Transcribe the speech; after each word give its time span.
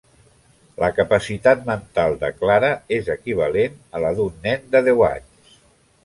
La 0.83 0.87
capacitat 0.99 1.59
mental 1.67 2.15
de 2.23 2.31
Clara 2.39 2.71
és 2.97 3.11
equivalent 3.15 3.75
a 3.99 4.01
la 4.05 4.11
d'un 4.21 4.41
nen 4.47 4.65
de 4.77 4.83
deu 4.89 5.05
anys. 5.09 5.53